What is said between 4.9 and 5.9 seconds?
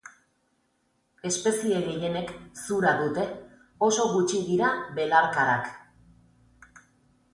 belarkarak.